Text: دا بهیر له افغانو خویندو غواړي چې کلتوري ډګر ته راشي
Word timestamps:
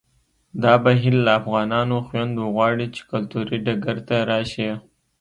دا 0.63 0.73
بهیر 0.85 1.15
له 1.25 1.31
افغانو 1.39 1.97
خویندو 2.07 2.43
غواړي 2.55 2.85
چې 2.95 3.01
کلتوري 3.11 3.57
ډګر 3.65 3.97
ته 4.07 4.15
راشي 4.29 4.69